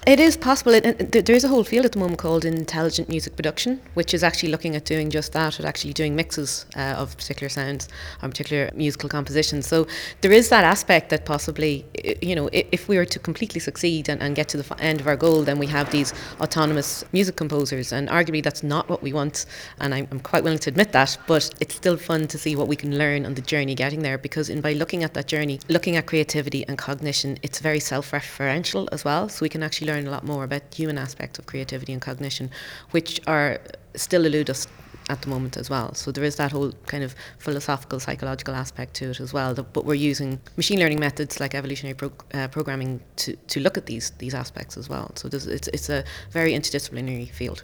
It 0.07 0.21
is 0.21 0.38
possible. 0.38 0.74
It, 0.74 0.86
it, 0.86 1.25
there 1.25 1.36
is 1.36 1.44
a 1.44 1.50
whole 1.50 1.65
field 1.65 1.86
at 1.86 1.92
the 1.92 2.00
moment 2.00 2.18
called 2.18 2.45
intelligent 2.45 3.09
music 3.09 3.36
production, 3.36 3.81
which 3.94 4.13
is 4.13 4.24
actually 4.24 4.51
looking 4.54 4.74
at 4.77 4.86
doing 4.86 5.09
just 5.09 5.33
that, 5.33 5.59
at 5.59 5.65
actually 5.65 5.92
doing 5.92 6.15
mixes 6.15 6.65
uh, 6.77 6.95
of 6.98 7.18
particular 7.18 7.50
sounds 7.50 7.89
or 8.24 8.30
particular 8.30 8.71
musical 8.74 9.09
compositions. 9.09 9.68
So 9.68 9.86
there 10.21 10.31
is 10.31 10.48
that 10.48 10.63
aspect 10.63 11.09
that 11.09 11.25
possibly, 11.25 11.86
you 12.21 12.36
know, 12.36 12.50
if 12.54 12.88
we 12.88 12.95
were 12.95 13.04
to 13.04 13.19
completely 13.19 13.59
succeed 13.59 14.07
and, 14.07 14.21
and 14.21 14.33
get 14.33 14.48
to 14.48 14.56
the 14.63 14.81
end 14.81 15.02
of 15.02 15.07
our 15.07 15.18
goal, 15.18 15.44
then 15.44 15.59
we 15.59 15.68
have 15.68 15.92
these 15.92 16.14
autonomous 16.40 17.04
music 17.11 17.35
composers. 17.35 17.92
And 17.92 18.07
arguably, 18.07 18.42
that's 18.42 18.64
not 18.64 18.87
what 18.87 19.04
we 19.04 19.11
want. 19.11 19.45
And 19.81 19.94
I'm, 19.94 20.07
I'm 20.09 20.21
quite 20.21 20.42
willing 20.42 20.59
to 20.59 20.69
admit 20.69 20.94
that. 20.94 21.18
But 21.28 21.54
it's 21.59 21.76
still 21.76 21.97
fun 21.97 22.28
to 22.28 22.37
see 22.37 22.56
what 22.56 22.69
we 22.69 22.78
can 22.78 22.97
learn 22.97 23.26
on 23.26 23.33
the 23.33 23.42
journey 23.42 23.76
getting 23.76 24.04
there, 24.04 24.18
because 24.18 24.49
in 24.49 24.61
by 24.61 24.71
looking 24.71 25.04
at 25.04 25.14
that 25.16 25.28
journey, 25.28 25.59
looking 25.68 25.97
at 25.97 26.06
creativity 26.06 26.66
and 26.69 26.78
cognition, 26.78 27.37
it's 27.44 27.59
very 27.59 27.81
self-referential 27.81 28.87
as 28.94 29.04
well. 29.04 29.28
So 29.28 29.44
we 29.44 29.49
can 29.49 29.64
actually 29.64 29.87
learn 29.87 29.96
learn 29.97 30.07
a 30.07 30.11
lot 30.11 30.23
more 30.23 30.44
about 30.44 30.73
human 30.73 30.97
aspects 30.97 31.39
of 31.39 31.45
creativity 31.45 31.94
and 31.94 32.01
cognition, 32.01 32.49
which 32.92 33.19
are 33.27 33.59
still 33.95 34.25
elude 34.25 34.49
us 34.49 34.68
at 35.09 35.21
the 35.21 35.30
moment 35.30 35.57
as 35.57 35.69
well. 35.69 35.94
So 35.94 36.11
there 36.11 36.23
is 36.23 36.35
that 36.35 36.51
whole 36.51 36.73
kind 36.85 37.04
of 37.04 37.16
philosophical, 37.39 37.99
psychological 37.99 38.54
aspect 38.54 38.94
to 38.95 39.11
it 39.11 39.19
as 39.19 39.33
well. 39.33 39.54
But 39.54 39.85
we're 39.85 39.95
using 39.95 40.39
machine 40.57 40.80
learning 40.80 40.99
methods 40.99 41.39
like 41.39 41.56
evolutionary 41.56 41.97
uh, 42.33 42.47
programming 42.49 43.01
to, 43.18 43.35
to 43.35 43.59
look 43.59 43.77
at 43.77 43.85
these 43.85 44.11
these 44.18 44.33
aspects 44.33 44.77
as 44.77 44.89
well. 44.89 45.11
So 45.16 45.30
it's 45.31 45.68
it's 45.68 45.89
a 45.89 46.04
very 46.31 46.54
interdisciplinary 46.54 47.30
field 47.31 47.63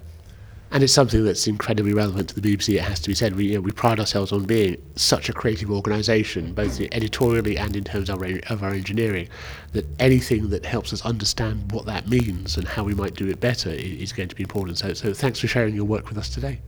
and 0.74 0.82
it's 0.82 0.92
something 0.92 1.24
that's 1.24 1.46
incredibly 1.46 1.94
relevant 1.94 2.30
to 2.30 2.40
the 2.40 2.42
BBC. 2.42 2.74
It 2.74 2.82
has 2.82 3.00
to 3.02 3.08
be 3.08 3.14
said. 3.14 3.36
We 3.36 3.46
you 3.46 3.54
know, 3.56 3.62
we 3.62 3.72
pride 3.72 4.00
ourselves 4.00 4.32
on 4.32 4.46
being 4.46 4.82
such 4.96 5.30
a 5.30 5.34
creative 5.34 5.70
organisation, 5.70 6.52
both 6.56 6.82
editorially 6.92 7.60
and 7.60 7.76
in 7.76 7.84
terms 7.84 8.10
of 8.10 8.20
our, 8.20 8.40
of 8.50 8.64
our 8.64 8.72
engineering, 8.72 9.30
that 9.74 9.86
anything 10.00 10.50
that 10.50 10.66
helps 10.66 10.92
us 10.92 11.06
understand 11.06 11.72
what 11.72 11.86
that 11.86 12.10
means 12.10 12.58
and 12.58 12.68
how 12.68 12.84
we 12.84 12.96
might 12.96 13.14
do 13.14 13.30
it 13.30 13.40
better 13.40 13.70
is 13.70 14.12
going 14.12 14.30
to 14.30 14.36
be 14.36 14.42
important. 14.42 14.80
So, 14.80 14.96
so 14.96 15.14
thanks 15.14 15.40
for 15.40 15.46
sharing 15.46 15.76
your 15.76 15.86
work 15.86 16.10
with 16.10 16.18
us 16.18 16.28
today. 16.28 16.60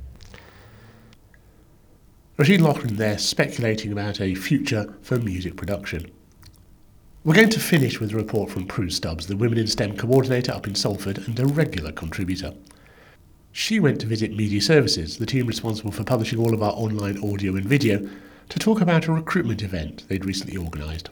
Roisin 2.38 2.62
Loughran 2.62 2.98
there 2.98 3.18
speculating 3.18 3.92
about 3.92 4.22
a 4.22 4.36
future 4.36 4.94
for 5.02 5.18
music 5.18 5.56
production. 5.56 6.12
We're 7.24 7.34
going 7.34 7.50
to 7.50 7.60
finish 7.60 8.00
with 8.00 8.14
a 8.14 8.16
report 8.16 8.52
from 8.52 8.68
Pru 8.68 8.92
Stubbs, 8.92 9.26
the 9.26 9.36
Women 9.36 9.58
in 9.58 9.66
STEM 9.66 9.98
coordinator 9.98 10.52
up 10.52 10.68
in 10.68 10.76
Salford 10.76 11.28
and 11.28 11.40
a 11.40 11.48
regular 11.48 11.92
contributor. 11.92 12.54
She 13.58 13.80
went 13.80 14.02
to 14.02 14.06
visit 14.06 14.36
Media 14.36 14.60
Services, 14.60 15.18
the 15.18 15.26
team 15.26 15.48
responsible 15.48 15.94
for 15.94 16.04
publishing 16.04 16.40
all 16.40 16.54
of 16.54 16.62
our 16.62 16.74
online 16.74 17.18
audio 17.24 17.56
and 17.56 17.64
video, 17.64 18.06
to 18.50 18.60
talk 18.60 18.82
about 18.82 19.08
a 19.08 19.14
recruitment 19.14 19.64
event 19.64 20.04
they'd 20.10 20.26
recently 20.26 20.58
organised. 20.58 21.10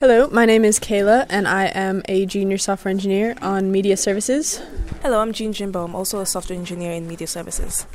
Hello, 0.00 0.28
my 0.28 0.44
name 0.44 0.66
is 0.66 0.78
Kayla 0.78 1.24
and 1.30 1.48
I 1.48 1.68
am 1.68 2.02
a 2.10 2.26
junior 2.26 2.58
software 2.58 2.90
engineer 2.90 3.36
on 3.40 3.72
Media 3.72 3.96
Services. 3.96 4.60
Hello, 5.00 5.18
I'm 5.18 5.32
Jean 5.32 5.54
Jimbo. 5.54 5.82
I'm 5.82 5.94
also 5.94 6.20
a 6.20 6.26
software 6.26 6.58
engineer 6.58 6.92
in 6.92 7.08
Media 7.08 7.26
Services. 7.26 7.86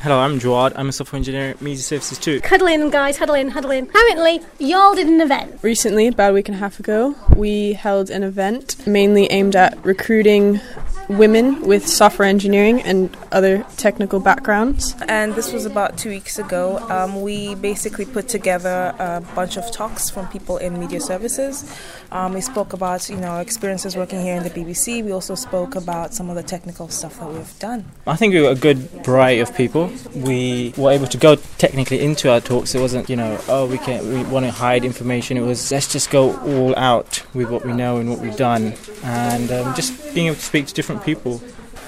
Hello, 0.00 0.18
I'm 0.18 0.38
Gerard. 0.38 0.72
I'm 0.76 0.88
a 0.88 0.92
software 0.92 1.18
engineer 1.18 1.50
at 1.50 1.60
Media 1.60 1.82
Services 1.82 2.16
too. 2.16 2.40
Huddle 2.44 2.68
in, 2.68 2.88
guys, 2.88 3.18
huddle 3.18 3.34
in, 3.34 3.48
huddle 3.48 3.72
in. 3.72 3.88
Apparently, 3.88 4.40
y'all 4.58 4.94
did 4.94 5.06
an 5.06 5.20
event. 5.20 5.58
Recently, 5.62 6.06
about 6.06 6.30
a 6.30 6.34
week 6.34 6.48
and 6.48 6.54
a 6.54 6.58
half 6.58 6.80
ago, 6.80 7.14
we 7.36 7.74
held 7.74 8.08
an 8.08 8.22
event 8.22 8.86
mainly 8.86 9.30
aimed 9.30 9.54
at 9.54 9.84
recruiting 9.84 10.60
women 11.08 11.62
with 11.62 11.86
software 11.86 12.28
engineering 12.28 12.82
and 12.82 13.16
other 13.32 13.64
technical 13.76 14.20
backgrounds. 14.20 14.94
And 15.08 15.34
this 15.34 15.52
was 15.52 15.66
about 15.66 15.96
two 15.96 16.10
weeks 16.10 16.38
ago. 16.38 16.78
Um, 16.90 17.22
we 17.22 17.54
basically 17.56 18.04
put 18.04 18.28
together 18.28 18.94
a 18.98 19.20
bunch 19.34 19.56
of 19.56 19.70
talks 19.72 20.10
from 20.10 20.28
people 20.28 20.56
in 20.58 20.78
media 20.78 21.00
services. 21.00 21.64
Um, 22.12 22.34
we 22.34 22.40
spoke 22.40 22.72
about 22.72 23.08
you 23.08 23.16
know 23.16 23.38
experiences 23.38 23.96
working 23.96 24.20
here 24.20 24.36
in 24.36 24.42
the 24.42 24.50
BBC. 24.50 25.04
We 25.04 25.12
also 25.12 25.34
spoke 25.34 25.74
about 25.74 26.14
some 26.14 26.30
of 26.30 26.36
the 26.36 26.42
technical 26.42 26.88
stuff 26.88 27.18
that 27.18 27.28
we've 27.28 27.58
done. 27.58 27.84
I 28.06 28.16
think 28.16 28.32
we 28.34 28.40
were 28.40 28.50
a 28.50 28.54
good 28.54 28.78
variety 29.04 29.40
of 29.40 29.54
people. 29.56 29.90
We 30.14 30.72
were 30.76 30.92
able 30.92 31.06
to 31.08 31.18
go 31.18 31.36
technically 31.58 32.00
into 32.00 32.30
our 32.30 32.40
talks. 32.40 32.74
It 32.74 32.80
wasn't, 32.80 33.10
you 33.10 33.16
know, 33.16 33.40
oh, 33.48 33.66
we 33.66 33.78
can't 33.78 34.04
we 34.04 34.22
want 34.24 34.46
to 34.46 34.52
hide 34.52 34.84
information. 34.84 35.36
It 35.36 35.42
was 35.42 35.70
let's 35.70 35.90
just 35.90 36.10
go 36.10 36.36
all 36.40 36.76
out 36.76 37.22
with 37.34 37.50
what 37.50 37.64
we 37.64 37.72
know 37.72 37.98
and 37.98 38.08
what 38.08 38.20
we've 38.20 38.36
done, 38.36 38.74
and 39.02 39.50
um, 39.50 39.74
just 39.74 40.14
being 40.14 40.28
able 40.28 40.36
to 40.36 40.42
speak 40.42 40.66
to 40.66 40.74
different 40.74 40.95
people. 41.00 41.40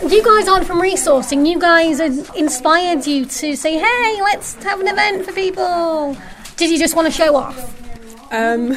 You 0.06 0.22
guys 0.22 0.48
aren't 0.48 0.66
from 0.66 0.80
resourcing. 0.80 1.46
You 1.46 1.58
guys 1.58 1.98
have 1.98 2.30
inspired 2.36 3.06
you 3.06 3.24
to 3.26 3.56
say, 3.56 3.78
hey, 3.78 4.18
let's 4.22 4.54
have 4.64 4.80
an 4.80 4.86
event 4.88 5.26
for 5.26 5.32
people. 5.32 6.16
Did 6.56 6.70
you 6.70 6.78
just 6.78 6.94
want 6.94 7.06
to 7.06 7.12
show 7.12 7.34
off? 7.36 7.74
Um, 8.32 8.76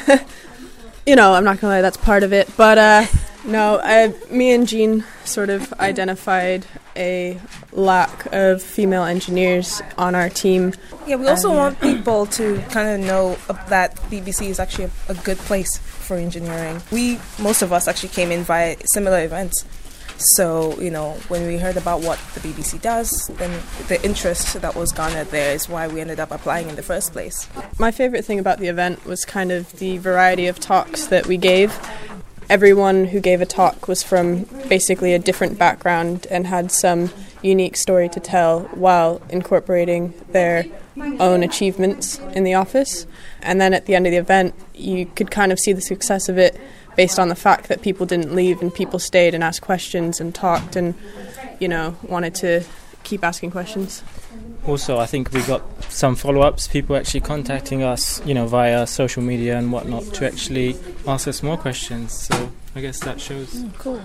you 1.06 1.16
know, 1.16 1.34
I'm 1.34 1.44
not 1.44 1.60
gonna 1.60 1.76
lie, 1.76 1.82
that's 1.82 1.98
part 1.98 2.24
of 2.24 2.34
it. 2.34 2.50
But 2.58 2.78
uh, 2.78 3.06
no, 3.46 3.80
I, 3.84 4.14
me 4.32 4.52
and 4.52 4.68
Jean 4.68 5.04
sort 5.26 5.50
of 5.50 5.72
identified 5.74 6.66
a 6.96 7.40
lack 7.72 8.28
of 8.34 8.62
female 8.62 9.04
engineers 9.04 9.82
on 9.98 10.16
our 10.16 10.30
team. 10.30 10.74
Yeah, 11.08 11.16
we 11.18 11.28
also 11.28 11.52
Um, 11.52 11.58
want 11.58 11.82
people 11.82 12.26
to 12.28 12.62
kind 12.70 12.90
of 13.02 13.08
know 13.08 13.38
that 13.70 13.96
BBC 14.10 14.50
is 14.50 14.60
actually 14.60 14.86
a, 14.86 14.92
a 15.10 15.14
good 15.16 15.38
place 15.38 15.78
for 15.78 16.18
engineering. 16.18 16.82
We, 16.92 17.20
most 17.40 17.62
of 17.62 17.72
us, 17.72 17.88
actually 17.88 18.10
came 18.10 18.32
in 18.32 18.44
via 18.44 18.76
similar 18.94 19.24
events. 19.24 19.66
So, 20.36 20.80
you 20.80 20.92
know, 20.92 21.14
when 21.30 21.48
we 21.48 21.58
heard 21.58 21.78
about 21.78 22.02
what 22.02 22.20
the 22.36 22.42
BBC 22.42 22.80
does, 22.82 23.32
then 23.38 23.60
the 23.88 24.04
interest 24.06 24.62
that 24.62 24.76
was 24.76 24.92
garnered 24.92 25.28
there 25.28 25.56
is 25.56 25.68
why 25.68 25.88
we 25.88 26.00
ended 26.00 26.20
up 26.20 26.32
applying 26.32 26.70
in 26.70 26.76
the 26.76 26.84
first 26.84 27.12
place. 27.12 27.50
My 27.80 27.92
favorite 27.92 28.24
thing 28.24 28.38
about 28.38 28.60
the 28.60 28.68
event 28.68 29.04
was 29.06 29.26
kind 29.26 29.52
of 29.52 29.72
the 29.80 29.98
variety 29.98 30.48
of 30.48 30.60
talks 30.60 31.08
that 31.08 31.26
we 31.26 31.38
gave. 31.38 31.78
Everyone 32.50 33.06
who 33.06 33.20
gave 33.20 33.42
a 33.42 33.46
talk 33.46 33.88
was 33.88 34.04
from 34.04 34.44
basically 34.68 35.14
a 35.14 35.20
different 35.20 35.58
background 35.58 36.28
and 36.30 36.46
had 36.46 36.72
some 36.72 37.10
unique 37.42 37.76
story 37.76 38.08
to 38.10 38.20
tell 38.20 38.62
while 38.76 39.22
incorporating 39.30 40.14
their 40.30 40.66
own 41.20 41.42
achievements 41.42 42.20
in 42.34 42.44
the 42.44 42.54
office. 42.54 43.08
And 43.42 43.60
then 43.60 43.74
at 43.74 43.86
the 43.86 43.96
end 43.96 44.06
of 44.06 44.12
the 44.12 44.18
event, 44.18 44.54
you 44.76 45.08
could 45.08 45.32
kind 45.32 45.52
of 45.52 45.60
see 45.60 45.74
the 45.74 45.82
success 45.82 46.30
of 46.30 46.38
it 46.38 46.60
based 46.96 47.20
on 47.20 47.30
the 47.30 47.36
fact 47.36 47.68
that 47.68 47.82
people 47.82 48.06
didn't 48.06 48.36
leave 48.36 48.62
and 48.62 48.74
people 48.74 49.00
stayed 49.00 49.34
and 49.34 49.44
asked 49.44 49.62
questions 49.62 50.20
and 50.20 50.34
talked 50.36 50.76
and, 50.76 50.96
you 51.60 51.68
know, 51.68 51.96
wanted 52.04 52.36
to 52.36 52.64
keep 53.04 53.24
asking 53.24 53.52
questions. 53.52 54.04
Also, 54.68 55.00
I 55.00 55.08
think 55.08 55.32
we 55.32 55.42
got 55.44 55.64
some 55.86 56.16
follow-ups. 56.16 56.68
People 56.68 56.96
actually 56.96 57.22
contacting 57.22 57.82
us, 57.82 58.24
you 58.26 58.34
know, 58.34 58.46
via 58.46 58.86
social 58.86 59.24
media 59.24 59.58
and 59.58 59.72
whatnot, 59.72 60.04
to 60.14 60.26
actually 60.26 60.76
ask 61.08 61.28
us 61.28 61.42
more 61.42 61.58
questions. 61.58 62.14
So 62.14 62.52
I 62.76 62.82
guess 62.82 63.00
that 63.00 63.20
shows. 63.20 63.64
Cool. 63.80 64.02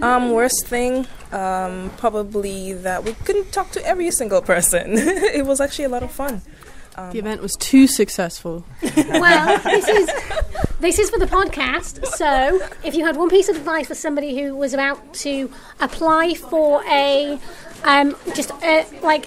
Um, 0.00 0.32
worst 0.32 0.66
thing, 0.66 1.06
um, 1.30 1.90
probably 1.98 2.72
that 2.72 3.04
we 3.04 3.12
couldn't 3.12 3.52
talk 3.52 3.70
to 3.72 3.84
every 3.86 4.10
single 4.10 4.40
person. 4.40 4.92
it 4.96 5.44
was 5.44 5.60
actually 5.60 5.84
a 5.84 5.90
lot 5.90 6.02
of 6.02 6.10
fun. 6.10 6.40
Um, 6.96 7.12
The 7.12 7.18
event 7.18 7.42
was 7.42 7.52
too 7.60 7.86
successful. 7.86 8.64
well, 8.96 9.58
this 9.62 9.88
is 9.88 10.10
this 10.80 10.98
is 10.98 11.10
for 11.10 11.18
the 11.18 11.26
podcast. 11.26 12.04
So, 12.06 12.60
if 12.84 12.94
you 12.94 13.04
had 13.04 13.16
one 13.16 13.28
piece 13.28 13.48
of 13.48 13.56
advice 13.56 13.88
for 13.88 13.94
somebody 13.94 14.40
who 14.40 14.54
was 14.54 14.74
about 14.74 15.14
to 15.14 15.50
apply 15.80 16.34
for 16.34 16.82
a 16.84 17.38
um, 17.84 18.16
just 18.34 18.50
a, 18.62 18.86
like 19.02 19.26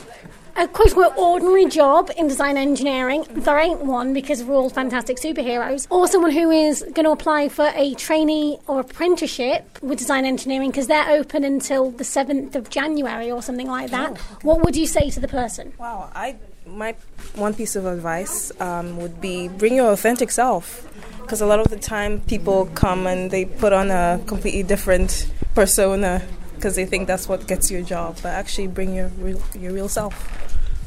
a 0.55 0.67
quote 0.67 0.89
unquote 0.89 1.17
ordinary 1.17 1.65
job 1.65 2.11
in 2.17 2.27
design 2.27 2.57
engineering, 2.57 3.25
there 3.31 3.57
ain't 3.57 3.83
one 3.83 4.13
because 4.13 4.43
we're 4.43 4.55
all 4.55 4.69
fantastic 4.69 5.17
superheroes, 5.17 5.87
or 5.89 6.07
someone 6.07 6.31
who 6.31 6.51
is 6.51 6.83
going 6.93 7.05
to 7.05 7.11
apply 7.11 7.49
for 7.49 7.71
a 7.75 7.93
trainee 7.95 8.59
or 8.67 8.79
apprenticeship 8.79 9.81
with 9.81 9.99
design 9.99 10.25
engineering 10.25 10.69
because 10.71 10.87
they're 10.87 11.09
open 11.09 11.43
until 11.43 11.91
the 11.91 12.03
7th 12.03 12.55
of 12.55 12.69
January 12.69 13.31
or 13.31 13.41
something 13.41 13.67
like 13.67 13.91
that, 13.91 14.17
what 14.43 14.61
would 14.63 14.75
you 14.75 14.85
say 14.87 15.09
to 15.09 15.19
the 15.19 15.27
person? 15.27 15.73
Wow, 15.77 16.09
I 16.13 16.35
my 16.65 16.95
one 17.35 17.53
piece 17.53 17.75
of 17.75 17.85
advice 17.85 18.51
um, 18.61 18.97
would 18.97 19.19
be 19.19 19.47
bring 19.47 19.75
your 19.75 19.91
authentic 19.91 20.31
self, 20.31 20.87
because 21.21 21.41
a 21.41 21.45
lot 21.45 21.59
of 21.59 21.69
the 21.69 21.77
time 21.77 22.21
people 22.21 22.67
come 22.75 23.07
and 23.07 23.31
they 23.31 23.45
put 23.45 23.73
on 23.73 23.91
a 23.91 24.21
completely 24.25 24.63
different 24.63 25.31
persona 25.55 26.21
because 26.55 26.75
they 26.75 26.85
think 26.85 27.07
that's 27.07 27.27
what 27.27 27.47
gets 27.47 27.71
you 27.71 27.79
a 27.79 27.83
job, 27.83 28.17
but 28.21 28.29
actually 28.29 28.67
bring 28.67 28.93
your 28.93 29.07
real, 29.19 29.41
your 29.57 29.73
real 29.73 29.89
self. 29.89 30.13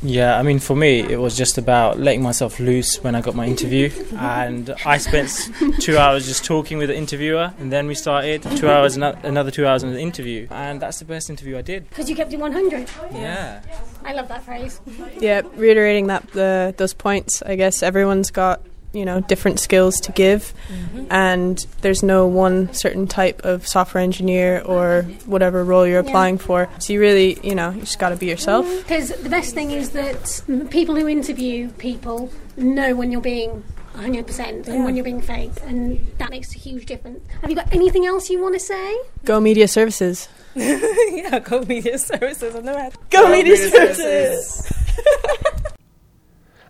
Yeah, 0.04 0.38
I 0.38 0.42
mean, 0.42 0.58
for 0.58 0.76
me, 0.76 1.00
it 1.00 1.18
was 1.18 1.34
just 1.34 1.56
about 1.56 1.98
letting 1.98 2.22
myself 2.22 2.60
loose 2.60 3.02
when 3.02 3.14
I 3.14 3.22
got 3.22 3.34
my 3.34 3.46
interview. 3.46 3.90
And 4.18 4.74
I 4.84 4.98
spent 4.98 5.50
two 5.80 5.96
hours 5.96 6.26
just 6.26 6.44
talking 6.44 6.76
with 6.76 6.90
the 6.90 6.96
interviewer, 6.96 7.54
and 7.58 7.72
then 7.72 7.86
we 7.86 7.94
started 7.94 8.42
two 8.42 8.68
hours, 8.68 8.96
another 8.96 9.50
two 9.50 9.66
hours 9.66 9.82
on 9.82 9.94
the 9.94 10.00
interview. 10.00 10.46
And 10.50 10.80
that's 10.80 10.98
the 10.98 11.06
best 11.06 11.30
interview 11.30 11.56
I 11.56 11.62
did. 11.62 11.88
Because 11.88 12.10
you 12.10 12.16
kept 12.16 12.34
it 12.34 12.38
100. 12.38 12.90
Yeah. 13.12 13.62
I 14.04 14.12
love 14.12 14.28
that 14.28 14.44
phrase. 14.44 14.78
Yeah, 15.18 15.40
reiterating 15.56 16.08
that 16.08 16.30
the 16.32 16.74
those 16.76 16.92
points. 16.92 17.42
I 17.42 17.56
guess 17.56 17.82
everyone's 17.82 18.30
got 18.30 18.60
you 18.94 19.04
know 19.04 19.20
different 19.20 19.58
skills 19.60 20.00
to 20.00 20.12
give, 20.12 20.54
mm-hmm. 20.68 21.06
and 21.10 21.66
there's 21.82 22.02
no 22.02 22.26
one 22.26 22.72
certain 22.72 23.06
type 23.06 23.42
of 23.44 23.66
software 23.66 24.02
engineer 24.02 24.62
or 24.64 25.02
whatever 25.26 25.64
role 25.64 25.86
you're 25.86 26.02
Yeah. 26.02 26.08
applying 26.08 26.38
for. 26.38 26.68
So 26.78 26.92
you 26.92 27.00
really, 27.00 27.38
you 27.42 27.54
know, 27.54 27.70
you 27.70 27.80
just 27.80 27.98
got 27.98 28.10
to 28.10 28.16
be 28.16 28.26
yourself. 28.26 28.64
Mm-hmm. 28.66 28.78
Because 28.78 29.08
the 29.10 29.28
best 29.28 29.52
thing 29.54 29.70
is 29.72 29.90
that 29.90 30.42
people 30.70 30.94
who 30.94 31.08
interview 31.08 31.68
people 31.72 32.30
know 32.56 32.94
when 32.94 33.10
you're 33.10 33.20
being 33.20 33.64
100% 33.96 34.66
and 34.68 34.84
when 34.84 34.96
you're 34.96 35.04
being 35.04 35.20
fake, 35.20 35.52
and 35.66 36.04
that 36.18 36.30
makes 36.30 36.54
a 36.54 36.58
huge 36.58 36.86
difference. 36.86 37.20
Have 37.40 37.50
you 37.50 37.56
got 37.56 37.72
anything 37.72 38.06
else 38.06 38.30
you 38.30 38.40
want 38.40 38.54
to 38.54 38.60
say? 38.60 38.96
Go 39.24 39.40
media 39.40 39.68
services. 39.68 40.28
yeah, 40.54 41.38
go 41.40 41.62
media 41.62 41.98
services. 41.98 42.54
I've 42.54 42.64
never 42.64 42.78
had 42.78 42.94
Go 43.10 43.28
media 43.30 43.56
services. 43.56 44.72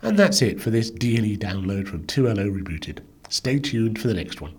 And 0.05 0.19
that's 0.19 0.43
it 0.43 0.61
for 0.61 0.69
this 0.69 0.91
D&E 0.91 1.39
download 1.39 1.89
from 1.89 2.05
2LO 2.05 2.55
Rebooted. 2.55 2.99
Stay 3.31 3.59
tuned 3.59 3.99
for 3.99 4.07
the 4.07 4.15
next 4.15 4.43
one. 4.43 4.55